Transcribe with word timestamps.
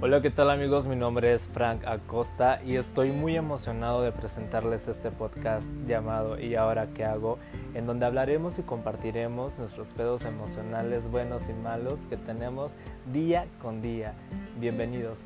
Hola, 0.00 0.22
¿qué 0.22 0.30
tal 0.30 0.48
amigos? 0.52 0.86
Mi 0.86 0.94
nombre 0.94 1.34
es 1.34 1.48
Frank 1.48 1.84
Acosta 1.84 2.62
y 2.64 2.76
estoy 2.76 3.10
muy 3.10 3.34
emocionado 3.34 4.00
de 4.02 4.12
presentarles 4.12 4.86
este 4.86 5.10
podcast 5.10 5.68
llamado 5.88 6.38
¿Y 6.38 6.54
ahora 6.54 6.90
qué 6.94 7.04
hago? 7.04 7.40
en 7.74 7.84
donde 7.84 8.06
hablaremos 8.06 8.60
y 8.60 8.62
compartiremos 8.62 9.58
nuestros 9.58 9.88
pedos 9.94 10.24
emocionales 10.24 11.10
buenos 11.10 11.48
y 11.48 11.52
malos 11.52 12.06
que 12.06 12.16
tenemos 12.16 12.76
día 13.12 13.48
con 13.60 13.82
día. 13.82 14.14
Bienvenidos. 14.60 15.24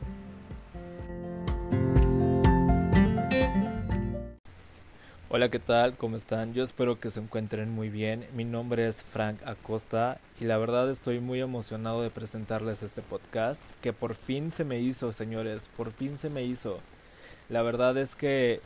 Hola, 5.35 5.49
¿qué 5.49 5.59
tal? 5.59 5.97
¿Cómo 5.97 6.17
están? 6.17 6.53
Yo 6.53 6.63
espero 6.63 7.01
que 7.01 7.11
se 7.11 7.19
encuentren 7.19 7.71
muy 7.71 7.89
bien. 7.89 8.27
Mi 8.35 8.45
nombre 8.45 8.87
es 8.87 9.03
Frank 9.03 9.39
Acosta 9.47 10.19
y 10.39 10.45
la 10.45 10.59
verdad 10.59 10.91
estoy 10.91 11.21
muy 11.21 11.41
emocionado 11.41 12.03
de 12.03 12.11
presentarles 12.11 12.83
este 12.83 13.01
podcast 13.01 13.63
que 13.81 13.95
por 13.95 14.15
fin 14.15 14.51
se 14.51 14.65
me 14.65 14.79
hizo, 14.81 15.11
señores, 15.15 15.71
por 15.75 15.91
fin 15.91 16.19
se 16.19 16.29
me 16.29 16.43
hizo. 16.43 16.81
La 17.49 17.63
verdad 17.63 17.97
es 17.97 18.15
que 18.15 18.61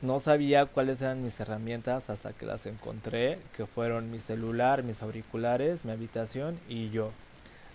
no 0.00 0.20
sabía 0.20 0.64
cuáles 0.64 1.02
eran 1.02 1.22
mis 1.22 1.38
herramientas 1.38 2.08
hasta 2.08 2.32
que 2.32 2.46
las 2.46 2.64
encontré, 2.64 3.38
que 3.54 3.66
fueron 3.66 4.10
mi 4.10 4.20
celular, 4.20 4.82
mis 4.82 5.02
auriculares, 5.02 5.84
mi 5.84 5.92
habitación 5.92 6.58
y 6.66 6.88
yo. 6.88 7.12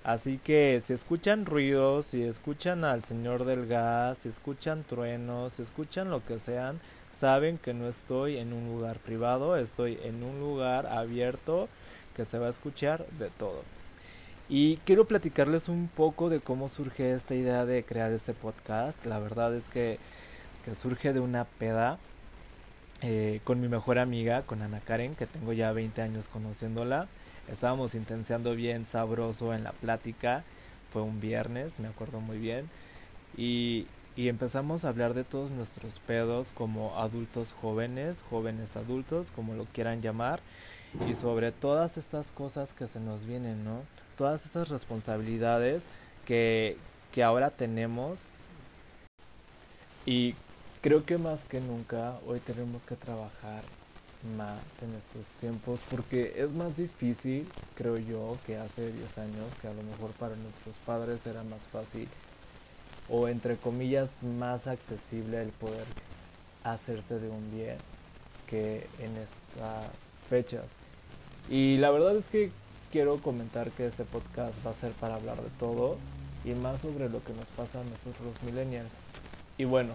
Así 0.04 0.38
que 0.38 0.82
si 0.82 0.92
escuchan 0.94 1.46
ruidos, 1.46 2.08
si 2.08 2.24
escuchan 2.24 2.84
al 2.84 3.04
señor 3.06 3.46
del 3.46 3.68
gas, 3.68 4.18
si 4.20 4.30
escuchan 4.30 4.84
truenos, 4.84 5.54
si 5.54 5.62
escuchan 5.62 6.10
lo 6.10 6.26
que 6.26 6.40
sean, 6.40 6.82
saben 7.10 7.58
que 7.58 7.74
no 7.74 7.88
estoy 7.88 8.38
en 8.38 8.52
un 8.52 8.68
lugar 8.68 9.00
privado, 9.00 9.56
estoy 9.56 9.98
en 10.04 10.24
un 10.24 10.40
lugar 10.42 10.88
abierto 10.88 11.70
que 12.16 12.26
se 12.26 12.38
va 12.38 12.48
a 12.48 12.50
escuchar 12.50 13.06
de 13.18 13.30
todo. 13.30 13.64
Y 14.50 14.78
quiero 14.86 15.08
platicarles 15.08 15.70
un 15.70 15.88
poco 15.88 16.30
de 16.30 16.42
cómo 16.42 16.68
surge 16.68 17.14
esta 17.14 17.34
idea 17.34 17.66
de 17.66 17.86
crear 17.86 18.12
este 18.12 18.34
podcast. 18.34 19.06
La 19.06 19.20
verdad 19.20 19.56
es 19.56 19.70
que, 19.70 20.00
surge 20.74 21.14
de 21.14 21.22
una 21.22 21.46
peda 21.46 21.98
eh, 23.02 23.40
con 23.46 23.62
mi 23.62 23.70
mejor 23.70 24.00
amiga, 24.00 24.42
con 24.42 24.62
Ana 24.62 24.82
Karen, 24.82 25.16
que 25.16 25.28
tengo 25.28 25.54
ya 25.54 25.72
20 25.72 26.02
años 26.02 26.28
conociéndola. 26.28 27.08
Estábamos 27.52 27.96
intenciando 27.96 28.56
bien 28.56 28.86
sabroso 28.86 29.54
en 29.54 29.64
la 29.64 29.72
plática. 29.72 30.44
Fue 30.92 31.02
un 31.02 31.20
viernes, 31.20 31.80
me 31.80 31.88
acuerdo 31.88 32.20
muy 32.20 32.38
bien. 32.38 32.70
Y, 33.38 33.88
y 34.16 34.28
empezamos 34.28 34.86
a 34.86 34.90
hablar 34.90 35.14
de 35.14 35.24
todos 35.24 35.52
nuestros 35.52 36.00
pedos 36.00 36.52
como 36.52 36.98
adultos 37.00 37.54
jóvenes, 37.62 38.24
jóvenes 38.30 38.76
adultos, 38.76 39.32
como 39.32 39.56
lo 39.56 39.66
quieran 39.66 40.02
llamar, 40.02 40.40
y 41.08 41.16
sobre 41.16 41.52
todas 41.52 41.98
estas 41.98 42.32
cosas 42.32 42.74
que 42.74 42.88
se 42.88 43.00
nos 43.00 43.26
vienen, 43.26 43.64
¿no? 43.64 43.82
Todas 44.18 44.46
esas 44.46 44.70
responsabilidades 44.70 45.90
que, 46.26 46.78
que 47.12 47.24
ahora 47.24 47.50
tenemos 47.50 48.24
y 50.06 50.36
creo 50.82 51.06
que 51.06 51.18
más 51.18 51.46
que 51.46 51.62
nunca 51.62 52.20
hoy 52.28 52.40
tenemos 52.40 52.86
que 52.86 52.96
trabajar 52.96 53.64
más 54.38 54.60
en 54.82 54.96
estos 54.96 55.28
tiempos 55.40 55.82
porque 55.90 56.34
es 56.38 56.54
más 56.54 56.78
difícil, 56.78 57.48
creo 57.76 57.98
yo, 57.98 58.38
que 58.46 58.58
hace 58.58 58.92
10 58.92 59.18
años, 59.20 59.54
que 59.62 59.68
a 59.68 59.74
lo 59.74 59.84
mejor 59.84 60.12
para 60.12 60.36
nuestros 60.36 60.78
padres 60.78 61.28
era 61.28 61.44
más 61.44 61.68
fácil 61.68 62.08
o 63.10 63.28
entre 63.28 63.58
comillas 63.58 64.24
más 64.24 64.68
accesible 64.68 65.42
el 65.42 65.50
poder 65.50 65.86
hacerse 66.64 67.20
de 67.20 67.30
un 67.30 67.52
bien 67.52 67.78
que 68.48 68.88
en 69.00 69.18
estas 69.18 69.90
fechas. 70.30 70.66
Y 71.50 71.78
la 71.78 71.92
verdad 71.92 72.16
es 72.16 72.28
que 72.30 72.52
quiero 72.92 73.18
comentar 73.18 73.72
que 73.72 73.88
este 73.88 74.06
podcast 74.06 74.66
va 74.66 74.72
a 74.72 74.74
ser 74.74 74.92
para 74.94 75.16
hablar 75.16 75.42
de 75.42 75.50
todo 75.60 75.98
y 76.46 76.54
más 76.54 76.82
sobre 76.82 77.10
lo 77.10 77.24
que 77.24 77.34
nos 77.34 77.50
pasa 77.50 77.82
a 77.82 77.84
nosotros 77.84 78.24
los 78.26 78.44
millennials. 78.44 78.98
Y 79.58 79.66
bueno, 79.66 79.94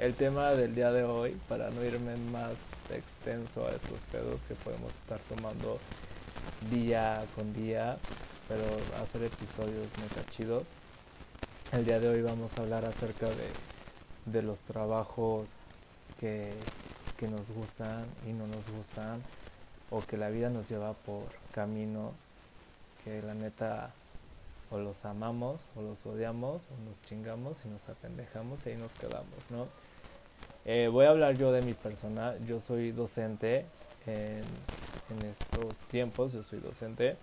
el 0.00 0.14
tema 0.14 0.50
del 0.50 0.74
día 0.74 0.92
de 0.92 1.04
hoy, 1.04 1.36
para 1.48 1.70
no 1.70 1.84
irme 1.84 2.16
más 2.30 2.56
extenso 2.90 3.66
a 3.66 3.70
estos 3.70 4.02
pedos 4.12 4.42
que 4.42 4.54
podemos 4.54 4.94
estar 4.94 5.18
tomando 5.28 5.78
día 6.70 7.24
con 7.34 7.52
día, 7.52 7.98
pero 8.48 8.62
hacer 9.02 9.24
episodios 9.24 9.90
meta 9.98 10.24
chidos. 10.30 10.64
El 11.72 11.84
día 11.84 11.98
de 11.98 12.08
hoy 12.08 12.22
vamos 12.22 12.56
a 12.56 12.62
hablar 12.62 12.84
acerca 12.84 13.26
de, 13.26 13.50
de 14.26 14.42
los 14.42 14.60
trabajos 14.60 15.54
que, 16.20 16.52
que 17.16 17.26
nos 17.26 17.50
gustan 17.50 18.06
y 18.26 18.32
no 18.32 18.46
nos 18.46 18.68
gustan 18.70 19.20
o 19.90 20.00
que 20.00 20.16
la 20.16 20.28
vida 20.28 20.48
nos 20.48 20.68
lleva 20.68 20.92
por 20.92 21.24
caminos 21.52 22.12
que 23.04 23.20
la 23.22 23.34
neta 23.34 23.90
o 24.70 24.78
los 24.78 25.04
amamos 25.04 25.68
o 25.76 25.82
los 25.82 26.04
odiamos 26.06 26.68
o 26.70 26.88
nos 26.88 27.00
chingamos 27.02 27.64
y 27.64 27.68
nos 27.68 27.88
apendejamos 27.88 28.66
y 28.66 28.70
ahí 28.70 28.76
nos 28.76 28.94
quedamos, 28.94 29.50
¿no? 29.50 29.66
Eh, 30.64 30.88
voy 30.88 31.06
a 31.06 31.10
hablar 31.10 31.36
yo 31.36 31.52
de 31.52 31.62
mi 31.62 31.74
persona, 31.74 32.36
yo 32.46 32.60
soy 32.60 32.92
docente 32.92 33.64
en, 34.06 34.42
en 35.10 35.30
estos 35.30 35.78
tiempos, 35.88 36.32
yo 36.32 36.42
soy 36.42 36.60
docente 36.60 37.16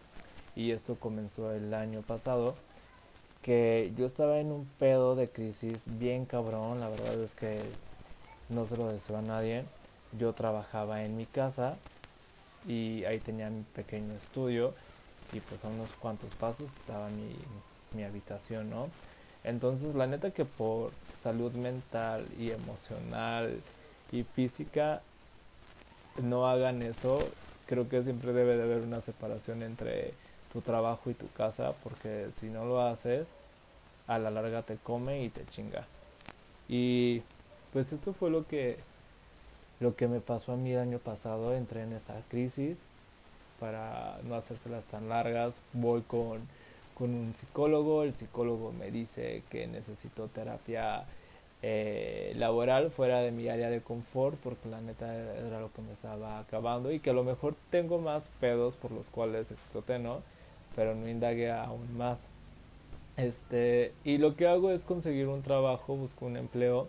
y 0.55 0.71
esto 0.71 0.95
comenzó 0.95 1.51
el 1.51 1.73
año 1.73 2.01
pasado 2.01 2.55
que 3.41 3.93
yo 3.95 4.07
estaba 4.07 4.39
en 4.39 4.51
un 4.51 4.65
pedo 4.79 5.15
de 5.15 5.29
crisis 5.29 5.87
bien 5.99 6.25
cabrón, 6.25 6.79
la 6.79 6.89
verdad 6.89 7.13
es 7.21 7.35
que 7.35 7.61
no 8.49 8.65
se 8.65 8.77
lo 8.77 8.87
deseo 8.87 9.17
a 9.17 9.21
nadie. 9.21 9.65
Yo 10.17 10.33
trabajaba 10.33 11.03
en 11.03 11.17
mi 11.17 11.25
casa 11.25 11.77
y 12.67 13.03
ahí 13.05 13.19
tenía 13.19 13.49
mi 13.49 13.63
pequeño 13.63 14.13
estudio 14.13 14.73
y 15.33 15.39
pues 15.39 15.65
a 15.65 15.67
unos 15.67 15.91
cuantos 15.99 16.33
pasos 16.33 16.71
estaba 16.73 17.09
mi, 17.09 17.35
mi 17.93 18.03
habitación, 18.03 18.69
¿no? 18.69 18.89
Entonces 19.43 19.95
la 19.95 20.07
neta 20.07 20.31
que 20.31 20.45
por 20.45 20.91
salud 21.13 21.51
mental 21.53 22.27
y 22.39 22.51
emocional 22.51 23.59
y 24.11 24.23
física 24.23 25.01
no 26.21 26.47
hagan 26.47 26.81
eso, 26.81 27.19
creo 27.67 27.87
que 27.89 28.03
siempre 28.03 28.33
debe 28.33 28.57
de 28.57 28.63
haber 28.63 28.79
una 28.79 29.01
separación 29.01 29.61
entre 29.63 30.13
tu 30.51 30.61
trabajo 30.61 31.09
y 31.09 31.13
tu 31.13 31.29
casa, 31.31 31.73
porque 31.83 32.29
si 32.31 32.47
no 32.47 32.65
lo 32.65 32.81
haces, 32.81 33.33
a 34.07 34.17
la 34.19 34.31
larga 34.31 34.61
te 34.61 34.77
come 34.77 35.23
y 35.23 35.29
te 35.29 35.45
chinga. 35.45 35.85
Y 36.67 37.21
pues 37.73 37.93
esto 37.93 38.13
fue 38.13 38.29
lo 38.29 38.47
que 38.47 38.77
lo 39.79 39.95
que 39.95 40.07
me 40.07 40.21
pasó 40.21 40.53
a 40.53 40.55
mí 40.55 40.71
el 40.71 40.79
año 40.79 40.99
pasado, 40.99 41.53
entré 41.53 41.83
en 41.83 41.91
esta 41.91 42.15
crisis 42.29 42.83
para 43.59 44.19
no 44.23 44.35
hacérselas 44.35 44.85
tan 44.85 45.09
largas, 45.09 45.61
voy 45.73 46.01
con, 46.01 46.41
con 46.93 47.13
un 47.13 47.33
psicólogo, 47.33 48.03
el 48.03 48.13
psicólogo 48.13 48.71
me 48.71 48.91
dice 48.91 49.43
que 49.49 49.67
necesito 49.67 50.27
terapia 50.27 51.05
eh, 51.61 52.33
laboral 52.35 52.91
fuera 52.91 53.21
de 53.21 53.31
mi 53.31 53.47
área 53.49 53.69
de 53.69 53.81
confort 53.81 54.37
porque 54.43 54.69
la 54.69 54.81
neta 54.81 55.15
era 55.15 55.59
lo 55.59 55.71
que 55.73 55.81
me 55.81 55.93
estaba 55.93 56.39
acabando 56.39 56.91
y 56.91 56.99
que 56.99 57.09
a 57.09 57.13
lo 57.13 57.23
mejor 57.23 57.55
tengo 57.69 57.99
más 57.99 58.29
pedos 58.39 58.75
por 58.75 58.91
los 58.91 59.09
cuales 59.09 59.51
exploté, 59.51 59.99
¿no? 59.99 60.21
pero 60.75 60.93
no 60.93 61.09
indagué 61.09 61.51
aún 61.51 61.97
más. 61.97 62.27
Este, 63.17 63.93
y 64.03 64.17
lo 64.17 64.35
que 64.35 64.47
hago 64.47 64.71
es 64.71 64.83
conseguir 64.83 65.27
un 65.27 65.41
trabajo, 65.41 65.95
busco 65.95 66.25
un 66.25 66.35
empleo 66.35 66.87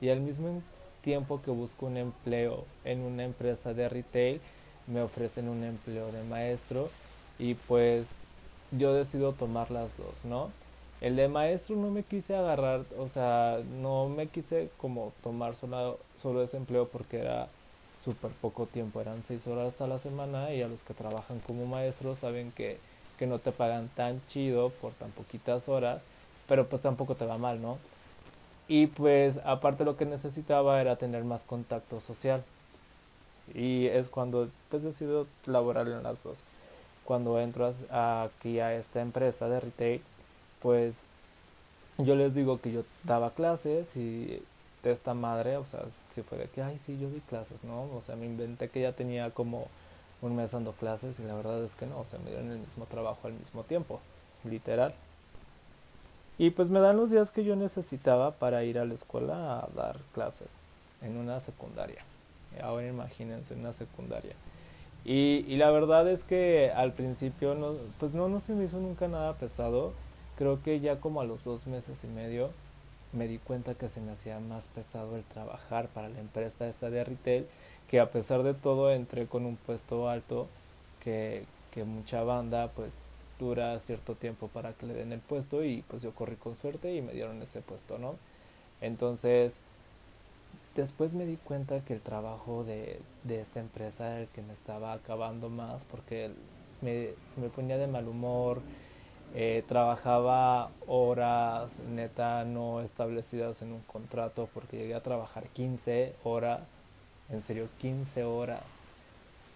y 0.00 0.08
al 0.08 0.20
mismo 0.20 0.62
tiempo 1.00 1.40
que 1.40 1.50
busco 1.50 1.86
un 1.86 1.96
empleo 1.96 2.64
en 2.84 3.00
una 3.00 3.24
empresa 3.24 3.72
de 3.72 3.88
retail, 3.88 4.40
me 4.92 5.02
ofrecen 5.02 5.48
un 5.48 5.64
empleo 5.64 6.10
de 6.12 6.22
maestro 6.24 6.90
y 7.38 7.54
pues 7.54 8.16
yo 8.72 8.92
decido 8.94 9.32
tomar 9.32 9.70
las 9.70 9.96
dos, 9.96 10.24
¿no? 10.24 10.50
El 11.00 11.16
de 11.16 11.28
maestro 11.28 11.76
no 11.76 11.90
me 11.90 12.02
quise 12.02 12.36
agarrar, 12.36 12.84
o 12.98 13.08
sea, 13.08 13.60
no 13.80 14.08
me 14.08 14.26
quise 14.26 14.70
como 14.76 15.12
tomar 15.22 15.54
solo, 15.54 15.98
solo 16.20 16.42
ese 16.42 16.58
empleo 16.58 16.88
porque 16.88 17.20
era 17.20 17.48
súper 18.04 18.30
poco 18.32 18.66
tiempo, 18.66 19.00
eran 19.00 19.22
seis 19.24 19.46
horas 19.46 19.80
a 19.80 19.86
la 19.86 19.98
semana 19.98 20.52
y 20.52 20.62
a 20.62 20.68
los 20.68 20.82
que 20.82 20.94
trabajan 20.94 21.40
como 21.40 21.66
maestros 21.66 22.18
saben 22.18 22.52
que 22.52 22.78
que 23.20 23.26
no 23.26 23.38
te 23.38 23.52
pagan 23.52 23.90
tan 23.94 24.22
chido 24.28 24.70
por 24.70 24.92
tan 24.94 25.10
poquitas 25.10 25.68
horas, 25.68 26.04
pero 26.48 26.66
pues 26.66 26.80
tampoco 26.80 27.14
te 27.16 27.26
va 27.26 27.36
mal, 27.36 27.60
¿no? 27.60 27.76
Y 28.66 28.86
pues 28.86 29.38
aparte 29.44 29.84
lo 29.84 29.98
que 29.98 30.06
necesitaba 30.06 30.80
era 30.80 30.96
tener 30.96 31.24
más 31.24 31.44
contacto 31.44 32.00
social. 32.00 32.42
Y 33.54 33.86
es 33.86 34.08
cuando 34.08 34.48
pues 34.68 34.82
decido 34.82 35.26
laborar 35.46 35.88
en 35.88 36.02
las 36.02 36.22
dos. 36.22 36.42
Cuando 37.04 37.40
entro 37.40 37.72
aquí 37.90 38.60
a 38.60 38.74
esta 38.74 39.00
empresa 39.00 39.48
de 39.48 39.60
retail, 39.60 40.02
pues 40.62 41.04
yo 41.98 42.14
les 42.14 42.34
digo 42.34 42.60
que 42.60 42.72
yo 42.72 42.84
daba 43.04 43.30
clases 43.30 43.96
y 43.96 44.42
de 44.82 44.92
esta 44.92 45.14
madre, 45.14 45.56
o 45.56 45.66
sea, 45.66 45.80
si 46.08 46.22
fue 46.22 46.38
de 46.38 46.48
que, 46.48 46.62
ay, 46.62 46.78
sí, 46.78 46.98
yo 46.98 47.10
di 47.10 47.20
clases, 47.20 47.64
¿no? 47.64 47.88
O 47.94 48.00
sea, 48.00 48.16
me 48.16 48.26
inventé 48.26 48.68
que 48.68 48.80
ya 48.80 48.92
tenía 48.92 49.30
como 49.30 49.68
un 50.22 50.36
mes 50.36 50.52
dando 50.52 50.72
clases 50.72 51.20
y 51.20 51.24
la 51.24 51.34
verdad 51.34 51.62
es 51.64 51.74
que 51.74 51.86
no, 51.86 52.00
o 52.00 52.04
sea, 52.04 52.18
me 52.20 52.30
dieron 52.30 52.50
el 52.50 52.58
mismo 52.58 52.86
trabajo 52.86 53.26
al 53.26 53.34
mismo 53.34 53.64
tiempo, 53.64 54.00
literal. 54.44 54.94
Y 56.38 56.50
pues 56.50 56.70
me 56.70 56.80
dan 56.80 56.96
los 56.96 57.10
días 57.10 57.30
que 57.30 57.44
yo 57.44 57.56
necesitaba 57.56 58.32
para 58.32 58.64
ir 58.64 58.78
a 58.78 58.86
la 58.86 58.94
escuela 58.94 59.58
a 59.58 59.68
dar 59.76 59.98
clases 60.14 60.56
en 61.02 61.16
una 61.18 61.40
secundaria. 61.40 62.02
Ahora 62.62 62.86
imagínense, 62.88 63.54
una 63.54 63.72
secundaria. 63.72 64.34
Y, 65.04 65.44
y 65.48 65.56
la 65.56 65.70
verdad 65.70 66.08
es 66.08 66.24
que 66.24 66.70
al 66.74 66.92
principio 66.92 67.54
no, 67.54 67.74
pues 67.98 68.12
no, 68.12 68.28
no 68.28 68.40
se 68.40 68.54
me 68.54 68.64
hizo 68.64 68.78
nunca 68.78 69.08
nada 69.08 69.34
pesado. 69.34 69.92
creo 70.36 70.62
que 70.62 70.80
ya 70.80 71.00
como 71.00 71.20
a 71.20 71.24
los 71.24 71.44
dos 71.44 71.66
meses 71.66 72.04
y 72.04 72.06
medio 72.08 72.50
me 73.12 73.26
di 73.28 73.38
cuenta 73.38 73.74
que 73.74 73.88
se 73.88 74.00
me 74.00 74.12
hacía 74.12 74.38
más 74.40 74.68
pesado 74.68 75.16
el 75.16 75.24
trabajar 75.24 75.88
para 75.88 76.08
la 76.08 76.20
empresa 76.20 76.68
esta 76.68 76.90
de 76.90 77.04
retail, 77.04 77.46
que 77.88 78.00
a 78.00 78.10
pesar 78.10 78.42
de 78.42 78.54
todo 78.54 78.92
entré 78.92 79.26
con 79.26 79.46
un 79.46 79.56
puesto 79.56 80.08
alto, 80.08 80.48
que, 81.02 81.44
que 81.72 81.84
mucha 81.84 82.22
banda 82.22 82.68
pues 82.74 82.98
dura 83.38 83.78
cierto 83.80 84.14
tiempo 84.14 84.48
para 84.48 84.72
que 84.74 84.86
le 84.86 84.94
den 84.94 85.12
el 85.12 85.20
puesto 85.20 85.64
y 85.64 85.82
pues 85.88 86.02
yo 86.02 86.12
corrí 86.14 86.36
con 86.36 86.56
suerte 86.56 86.94
y 86.94 87.02
me 87.02 87.12
dieron 87.12 87.42
ese 87.42 87.62
puesto, 87.62 87.98
¿no? 87.98 88.16
Entonces, 88.80 89.60
después 90.80 91.14
me 91.14 91.26
di 91.26 91.36
cuenta 91.36 91.84
que 91.84 91.94
el 91.94 92.00
trabajo 92.00 92.64
de, 92.64 93.00
de 93.24 93.40
esta 93.40 93.60
empresa 93.60 94.08
era 94.08 94.20
el 94.22 94.28
que 94.28 94.42
me 94.42 94.52
estaba 94.52 94.92
acabando 94.92 95.48
más 95.48 95.84
porque 95.84 96.30
me, 96.82 97.10
me 97.36 97.48
ponía 97.48 97.78
de 97.78 97.86
mal 97.86 98.08
humor, 98.08 98.60
eh, 99.34 99.62
trabajaba 99.68 100.70
horas 100.88 101.70
neta 101.88 102.44
no 102.44 102.80
establecidas 102.80 103.62
en 103.62 103.72
un 103.72 103.80
contrato 103.82 104.48
porque 104.52 104.78
llegué 104.78 104.94
a 104.94 105.02
trabajar 105.02 105.46
15 105.48 106.14
horas, 106.24 106.62
en 107.28 107.40
serio 107.42 107.68
15 107.78 108.24
horas 108.24 108.64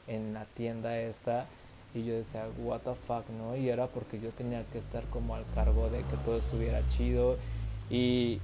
en 0.06 0.32
la 0.32 0.44
tienda 0.44 0.98
esta 0.98 1.46
y 1.92 2.04
yo 2.04 2.14
decía, 2.14 2.46
what 2.58 2.80
the 2.80 2.94
fuck, 2.94 3.28
¿no? 3.30 3.56
Y 3.56 3.68
era 3.68 3.86
porque 3.86 4.20
yo 4.20 4.30
tenía 4.30 4.64
que 4.72 4.78
estar 4.78 5.04
como 5.04 5.34
al 5.34 5.44
cargo 5.54 5.88
de 5.90 5.98
que 5.98 6.16
todo 6.24 6.36
estuviera 6.36 6.86
chido 6.88 7.36
y, 7.90 8.40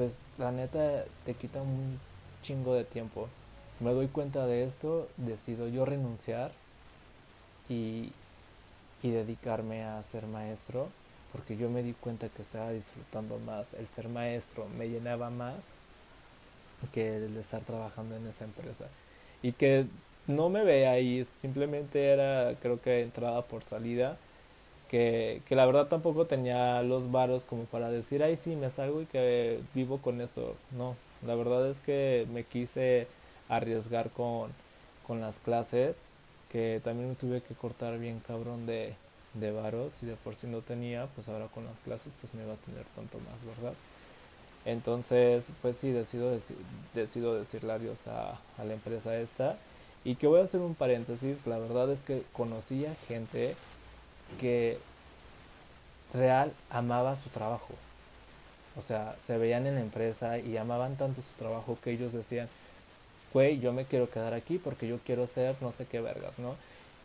pues 0.00 0.22
la 0.38 0.50
neta 0.50 1.04
te 1.26 1.34
quita 1.34 1.60
un 1.60 2.00
chingo 2.40 2.72
de 2.72 2.84
tiempo. 2.84 3.28
Me 3.80 3.92
doy 3.92 4.08
cuenta 4.08 4.46
de 4.46 4.64
esto, 4.64 5.10
decido 5.18 5.68
yo 5.68 5.84
renunciar 5.84 6.52
y, 7.68 8.10
y 9.02 9.10
dedicarme 9.10 9.84
a 9.84 10.02
ser 10.02 10.26
maestro 10.26 10.88
porque 11.32 11.58
yo 11.58 11.68
me 11.68 11.82
di 11.82 11.92
cuenta 11.92 12.30
que 12.30 12.40
estaba 12.40 12.70
disfrutando 12.72 13.38
más 13.40 13.74
el 13.74 13.88
ser 13.88 14.08
maestro 14.08 14.66
me 14.78 14.88
llenaba 14.88 15.28
más 15.28 15.68
que 16.94 17.18
el 17.18 17.36
estar 17.36 17.60
trabajando 17.62 18.16
en 18.16 18.26
esa 18.26 18.44
empresa 18.44 18.86
y 19.42 19.52
que 19.52 19.84
no 20.26 20.48
me 20.48 20.64
veía 20.64 20.92
ahí 20.92 21.22
simplemente 21.24 22.06
era 22.06 22.54
creo 22.62 22.80
que 22.80 23.02
entrada 23.02 23.42
por 23.42 23.62
salida 23.62 24.16
que, 24.90 25.40
que 25.46 25.54
la 25.54 25.66
verdad 25.66 25.86
tampoco 25.86 26.26
tenía 26.26 26.82
los 26.82 27.12
varos 27.12 27.44
como 27.44 27.64
para 27.64 27.90
decir 27.90 28.22
ay 28.22 28.36
sí 28.36 28.56
me 28.56 28.70
salgo 28.70 29.00
y 29.02 29.06
que 29.06 29.60
vivo 29.72 29.98
con 29.98 30.20
esto 30.20 30.56
no 30.72 30.96
la 31.26 31.34
verdad 31.36 31.68
es 31.68 31.80
que 31.80 32.26
me 32.32 32.44
quise 32.44 33.06
arriesgar 33.48 34.10
con, 34.10 34.50
con 35.06 35.20
las 35.20 35.38
clases 35.38 35.96
que 36.50 36.80
también 36.82 37.10
me 37.10 37.14
tuve 37.14 37.40
que 37.42 37.54
cortar 37.54 37.98
bien 37.98 38.20
cabrón 38.26 38.66
de, 38.66 38.94
de 39.34 39.52
varos 39.52 40.02
y 40.02 40.06
de 40.06 40.16
por 40.16 40.34
si 40.34 40.46
no 40.46 40.60
tenía, 40.60 41.06
pues 41.14 41.28
ahora 41.28 41.46
con 41.46 41.64
las 41.64 41.78
clases 41.78 42.12
pues 42.20 42.34
me 42.34 42.42
iba 42.42 42.54
a 42.54 42.56
tener 42.56 42.84
tanto 42.96 43.18
más, 43.18 43.44
¿verdad? 43.44 43.74
Entonces, 44.64 45.48
pues 45.62 45.76
sí, 45.76 45.90
decido, 45.90 46.36
decido 46.94 47.34
decirle 47.34 47.72
adiós 47.72 48.06
a, 48.08 48.38
a 48.58 48.64
la 48.64 48.74
empresa 48.74 49.16
esta 49.16 49.56
y 50.04 50.16
que 50.16 50.26
voy 50.26 50.40
a 50.40 50.44
hacer 50.44 50.60
un 50.60 50.74
paréntesis, 50.74 51.46
la 51.46 51.58
verdad 51.58 51.90
es 51.90 52.00
que 52.00 52.22
conocí 52.32 52.84
a 52.84 52.94
gente 53.06 53.54
que 54.38 54.78
real 56.12 56.52
amaba 56.70 57.16
su 57.16 57.28
trabajo. 57.30 57.74
O 58.76 58.82
sea, 58.82 59.16
se 59.20 59.36
veían 59.38 59.66
en 59.66 59.74
la 59.74 59.80
empresa 59.80 60.38
y 60.38 60.56
amaban 60.56 60.96
tanto 60.96 61.22
su 61.22 61.32
trabajo 61.38 61.78
que 61.82 61.90
ellos 61.90 62.12
decían, 62.12 62.48
güey, 63.32 63.60
yo 63.60 63.72
me 63.72 63.84
quiero 63.84 64.10
quedar 64.10 64.34
aquí 64.34 64.58
porque 64.58 64.86
yo 64.86 64.98
quiero 65.04 65.26
ser 65.26 65.56
no 65.60 65.72
sé 65.72 65.86
qué 65.86 66.00
vergas, 66.00 66.38
¿no? 66.38 66.54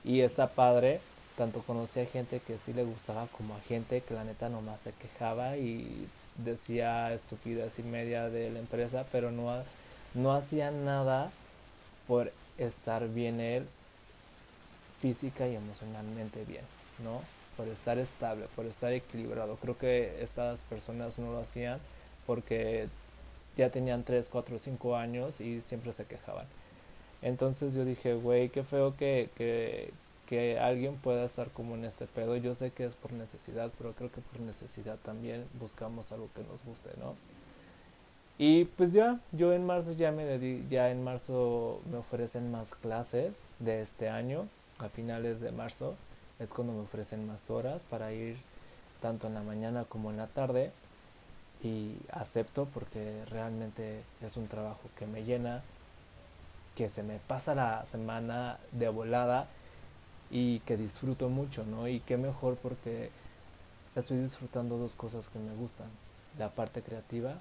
Y 0.04 0.22
está 0.22 0.48
padre, 0.48 1.00
tanto 1.38 1.62
conocí 1.62 2.00
a 2.00 2.06
gente 2.06 2.40
que 2.40 2.58
sí 2.58 2.74
le 2.74 2.84
gustaba 2.84 3.28
como 3.38 3.56
a 3.56 3.62
gente 3.62 4.02
que 4.02 4.14
la 4.14 4.24
neta 4.24 4.50
nomás 4.50 4.82
se 4.82 4.92
quejaba 4.94 5.58
y 5.58 6.08
decía 6.38 7.14
estupidez 7.14 7.80
y 7.80 7.84
media 7.84 8.30
de 8.30 8.50
la 8.50 8.60
empresa, 8.60 9.06
pero 9.12 9.32
no, 9.32 9.52
no 10.14 10.34
hacía 10.34 10.72
nada 10.72 11.32
por 12.08 12.32
estar 12.58 13.08
bien 13.10 13.40
él 13.40 13.68
física 15.02 15.48
y 15.48 15.56
emocionalmente 15.56 16.44
bien, 16.46 16.64
¿no? 17.04 17.22
Por 17.58 17.68
estar 17.68 17.98
estable, 17.98 18.48
por 18.56 18.66
estar 18.66 18.92
equilibrado. 18.94 19.58
Creo 19.58 19.78
que 19.78 20.22
estas 20.22 20.62
personas 20.64 21.20
no 21.20 21.32
lo 21.32 21.40
hacían 21.40 21.80
porque 22.26 22.88
ya 23.56 23.70
tenían 23.70 24.04
3, 24.04 24.30
4, 24.30 24.60
5 24.60 24.96
años 24.96 25.42
y 25.42 25.62
siempre 25.62 25.92
se 25.94 26.06
quejaban. 26.06 26.46
Entonces 27.22 27.74
yo 27.74 27.86
dije, 27.86 28.14
güey, 28.14 28.50
qué 28.50 28.64
feo 28.64 28.96
que, 28.98 29.30
que, 29.36 29.94
que 30.28 30.60
alguien 30.60 30.96
pueda 30.98 31.24
estar 31.24 31.50
como 31.50 31.76
en 31.76 31.86
este 31.86 32.06
pedo. 32.08 32.36
Yo 32.36 32.56
sé 32.56 32.72
que 32.72 32.86
es 32.86 32.96
por 32.96 33.14
necesidad, 33.14 33.72
pero 33.78 33.94
creo 33.94 34.12
que 34.12 34.22
por 34.22 34.42
necesidad 34.42 34.98
también 34.98 35.46
buscamos 35.60 36.12
algo 36.12 36.30
que 36.36 36.44
nos 36.44 36.64
guste, 36.64 36.92
¿no? 37.00 37.16
Y 38.38 38.66
pues 38.66 38.92
ya, 38.92 39.20
yo 39.32 39.54
en 39.54 39.66
marzo 39.66 39.94
ya 39.94 40.12
me 40.12 40.26
dedico, 40.26 40.68
ya 40.70 40.92
en 40.92 41.04
marzo 41.04 41.82
me 41.90 41.98
ofrecen 41.98 42.52
más 42.52 42.76
clases 42.76 43.44
de 43.60 43.82
este 43.82 44.10
año, 44.10 44.50
a 44.78 44.90
finales 44.90 45.40
de 45.40 45.54
marzo 45.54 45.96
es 46.40 46.50
cuando 46.50 46.74
me 46.74 46.82
ofrecen 46.82 47.26
más 47.28 47.50
horas 47.50 47.84
para 47.84 48.12
ir 48.14 48.38
tanto 49.02 49.28
en 49.28 49.34
la 49.34 49.42
mañana 49.42 49.86
como 49.86 50.12
en 50.12 50.18
la 50.18 50.28
tarde 50.28 50.72
y 51.64 51.96
acepto 52.12 52.66
porque 52.74 53.24
realmente 53.30 54.04
es 54.22 54.38
un 54.38 54.48
trabajo 54.48 54.82
que 54.98 55.08
me 55.08 55.24
llena, 55.24 55.64
que 56.76 56.90
se 56.90 57.04
me 57.04 57.20
pasa 57.20 57.56
la 57.56 57.86
semana 57.86 58.60
de 58.72 58.90
volada 58.90 59.48
y 60.30 60.60
que 60.62 60.78
disfruto 60.78 61.30
mucho, 61.30 61.64
¿no? 61.66 61.88
Y 61.88 62.02
qué 62.02 62.18
mejor 62.18 62.56
porque 62.58 63.10
estoy 63.96 64.18
disfrutando 64.18 64.78
dos 64.78 64.92
cosas 64.94 65.30
que 65.30 65.40
me 65.40 65.56
gustan, 65.56 65.88
la 66.38 66.50
parte 66.50 66.82
creativa 66.82 67.40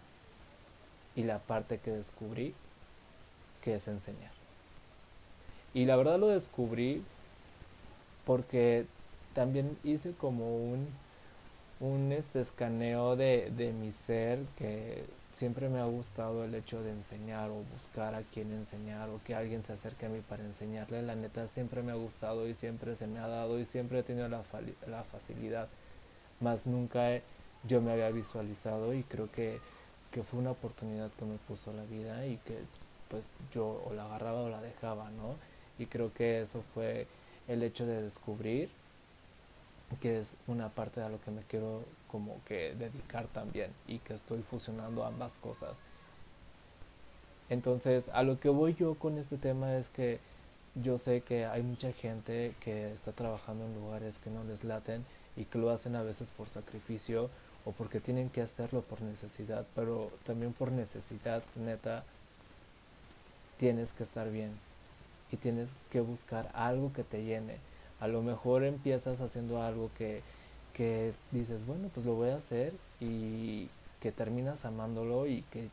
y 1.16 1.24
la 1.24 1.38
parte 1.38 1.78
que 1.78 1.90
descubrí, 1.90 2.54
que 3.62 3.76
es 3.76 3.88
enseñar. 3.88 4.32
Y 5.72 5.86
la 5.86 5.96
verdad 5.96 6.18
lo 6.18 6.28
descubrí 6.28 7.02
porque 8.26 8.86
también 9.34 9.76
hice 9.84 10.12
como 10.12 10.56
un 10.56 10.88
un 11.80 12.12
este 12.12 12.40
escaneo 12.40 13.16
de, 13.16 13.50
de 13.56 13.72
mi 13.72 13.92
ser 13.92 14.40
que 14.56 15.04
siempre 15.30 15.68
me 15.68 15.80
ha 15.80 15.84
gustado 15.84 16.44
el 16.44 16.54
hecho 16.54 16.82
de 16.82 16.92
enseñar 16.92 17.50
o 17.50 17.64
buscar 17.72 18.14
a 18.14 18.22
quien 18.22 18.52
enseñar 18.52 19.08
o 19.10 19.20
que 19.24 19.34
alguien 19.34 19.64
se 19.64 19.72
acerque 19.72 20.06
a 20.06 20.08
mí 20.08 20.20
para 20.20 20.44
enseñarle. 20.44 21.02
La 21.02 21.16
neta 21.16 21.46
siempre 21.48 21.82
me 21.82 21.92
ha 21.92 21.96
gustado 21.96 22.48
y 22.48 22.54
siempre 22.54 22.96
se 22.96 23.06
me 23.06 23.18
ha 23.18 23.28
dado 23.28 23.58
y 23.58 23.64
siempre 23.64 23.98
he 23.98 24.02
tenido 24.02 24.28
la, 24.28 24.42
la 24.86 25.04
facilidad. 25.04 25.68
Más 26.40 26.66
nunca 26.66 27.20
yo 27.66 27.80
me 27.80 27.92
había 27.92 28.10
visualizado 28.10 28.94
y 28.94 29.02
creo 29.02 29.30
que, 29.32 29.58
que 30.12 30.22
fue 30.22 30.40
una 30.40 30.52
oportunidad 30.52 31.10
que 31.18 31.24
me 31.24 31.36
puso 31.38 31.72
la 31.72 31.84
vida 31.84 32.26
y 32.26 32.36
que 32.38 32.58
pues 33.08 33.32
yo 33.52 33.82
o 33.86 33.94
la 33.94 34.04
agarraba 34.06 34.42
o 34.42 34.48
la 34.48 34.60
dejaba, 34.60 35.10
¿no? 35.10 35.36
Y 35.78 35.86
creo 35.86 36.12
que 36.14 36.42
eso 36.42 36.62
fue 36.72 37.06
el 37.48 37.62
hecho 37.62 37.86
de 37.86 38.02
descubrir 38.02 38.70
que 40.00 40.18
es 40.18 40.36
una 40.46 40.68
parte 40.68 41.00
de 41.00 41.08
lo 41.08 41.20
que 41.20 41.30
me 41.30 41.42
quiero 41.42 41.84
como 42.08 42.40
que 42.44 42.74
dedicar 42.74 43.26
también 43.28 43.70
y 43.86 43.98
que 43.98 44.14
estoy 44.14 44.42
fusionando 44.42 45.04
ambas 45.04 45.38
cosas. 45.38 45.82
Entonces, 47.50 48.08
a 48.12 48.22
lo 48.22 48.40
que 48.40 48.48
voy 48.48 48.74
yo 48.74 48.94
con 48.94 49.18
este 49.18 49.36
tema 49.36 49.76
es 49.76 49.88
que 49.88 50.18
yo 50.74 50.98
sé 50.98 51.20
que 51.20 51.46
hay 51.46 51.62
mucha 51.62 51.92
gente 51.92 52.54
que 52.60 52.92
está 52.92 53.12
trabajando 53.12 53.64
en 53.66 53.74
lugares 53.74 54.18
que 54.18 54.30
no 54.30 54.42
les 54.44 54.64
laten 54.64 55.04
y 55.36 55.44
que 55.44 55.58
lo 55.58 55.70
hacen 55.70 55.94
a 55.96 56.02
veces 56.02 56.28
por 56.36 56.48
sacrificio 56.48 57.30
o 57.64 57.72
porque 57.72 58.00
tienen 58.00 58.30
que 58.30 58.42
hacerlo 58.42 58.82
por 58.82 59.00
necesidad, 59.02 59.66
pero 59.74 60.10
también 60.24 60.52
por 60.52 60.72
necesidad 60.72 61.42
neta 61.54 62.04
tienes 63.56 63.92
que 63.92 64.02
estar 64.02 64.30
bien 64.30 64.52
y 65.34 65.36
tienes 65.36 65.74
que 65.90 66.00
buscar 66.00 66.50
algo 66.54 66.92
que 66.92 67.04
te 67.04 67.24
llene 67.24 67.58
a 68.00 68.08
lo 68.08 68.22
mejor 68.22 68.64
empiezas 68.64 69.22
haciendo 69.22 69.62
algo 69.62 69.90
que, 69.96 70.20
que 70.74 71.14
dices, 71.30 71.66
bueno, 71.66 71.88
pues 71.94 72.04
lo 72.04 72.14
voy 72.14 72.30
a 72.30 72.36
hacer 72.36 72.74
y 73.00 73.68
que 74.00 74.12
terminas 74.12 74.66
amándolo 74.66 75.26
y 75.26 75.42
que 75.50 75.68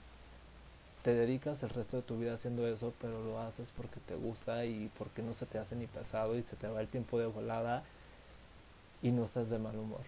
te 1.04 1.14
dedicas 1.14 1.62
el 1.64 1.72
resto 1.72 1.98
de 1.98 2.04
tu 2.04 2.18
vida 2.18 2.36
haciendo 2.36 2.66
eso, 2.68 2.94
pero 3.02 3.22
lo 3.24 3.40
haces 3.40 3.74
porque 3.76 4.00
te 4.08 4.16
gusta 4.16 4.66
y 4.66 4.90
porque 4.98 5.22
no 5.22 5.34
se 5.34 5.46
te 5.46 5.58
hace 5.58 5.76
ni 5.76 5.88
pesado 5.88 6.38
y 6.38 6.44
se 6.44 6.56
te 6.56 6.68
va 6.68 6.80
el 6.80 6.88
tiempo 6.88 7.20
de 7.20 7.26
volada 7.26 7.84
y 9.02 9.12
no 9.12 9.26
estás 9.26 9.50
de 9.50 9.60
mal 9.60 9.78
humor. 9.78 10.02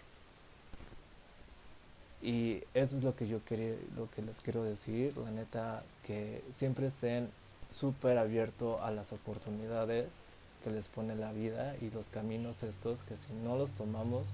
Y 2.21 2.63
eso 2.73 2.95
es 2.95 3.03
lo 3.03 3.17
que 3.17 3.27
yo 3.27 3.43
quería, 3.43 3.75
lo 3.97 4.09
que 4.11 4.21
les 4.21 4.39
quiero 4.39 4.63
decir, 4.63 5.17
la 5.17 5.31
neta, 5.31 5.83
que 6.05 6.41
siempre 6.53 6.87
estén 6.87 7.29
súper 7.73 8.17
abiertos 8.17 8.79
a 8.81 8.91
las 8.91 9.11
oportunidades, 9.13 10.19
que 10.63 10.69
les 10.69 10.87
pone 10.87 11.15
la 11.15 11.31
vida 11.31 11.75
y 11.81 11.89
los 11.89 12.09
caminos 12.09 12.63
estos 12.63 13.03
que 13.03 13.17
si 13.17 13.33
no 13.33 13.57
los 13.57 13.71
tomamos 13.71 14.31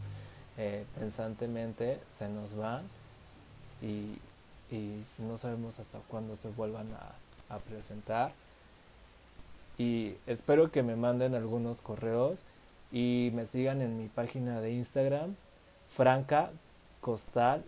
eh, 0.58 0.86
pensantemente 1.00 2.00
se 2.08 2.30
nos 2.30 2.56
van 2.56 2.84
y, 3.82 4.18
y, 4.76 5.04
no 5.18 5.38
sabemos 5.38 5.80
hasta 5.80 6.00
cuándo 6.00 6.36
se 6.36 6.50
vuelvan 6.50 6.88
a, 6.94 7.56
a 7.56 7.60
presentar. 7.60 8.34
Y 9.78 10.16
espero 10.28 10.70
que 10.72 10.84
me 10.84 10.98
manden 10.98 11.34
algunos 11.34 11.82
correos 11.82 12.44
y 12.92 13.32
me 13.34 13.46
sigan 13.48 13.82
en 13.82 13.98
mi 13.98 14.10
página 14.10 14.60
de 14.60 14.74
Instagram, 14.74 15.36
Franca 15.90 16.52
Costal 17.00 17.64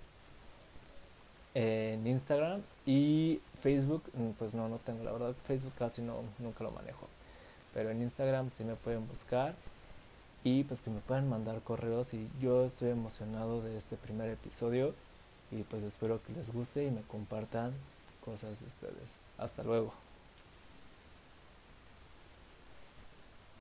en 1.54 2.06
Instagram 2.08 2.62
y 2.86 3.40
Facebook, 3.62 4.04
mm, 4.14 4.32
pues 4.38 4.54
no, 4.54 4.68
no 4.68 4.78
tengo, 4.78 5.04
la 5.04 5.12
verdad 5.12 5.36
Facebook 5.46 5.74
casi 5.78 6.02
no, 6.02 6.18
nunca 6.40 6.64
lo 6.64 6.72
manejo. 6.72 7.08
Pero 7.74 7.90
en 7.92 8.02
Instagram 8.02 8.50
sí 8.50 8.64
me 8.64 8.76
pueden 8.76 9.08
buscar 9.08 9.56
y 10.44 10.64
pues 10.64 10.82
que 10.82 10.90
me 10.90 11.00
puedan 11.00 11.30
mandar 11.30 11.62
correos 11.62 12.14
y 12.14 12.28
yo 12.42 12.66
estoy 12.66 12.90
emocionado 12.90 13.62
de 13.62 13.78
este 13.78 13.96
primer 13.96 14.30
episodio 14.30 14.94
y 15.52 15.64
pues 15.64 15.84
espero 15.84 16.22
que 16.24 16.34
les 16.34 16.52
guste 16.52 16.84
y 16.84 16.92
me 16.92 17.02
compartan 17.02 17.74
cosas 18.26 18.62
de 18.62 18.68
ustedes. 18.68 19.18
Hasta 19.38 19.64
luego. 19.64 19.94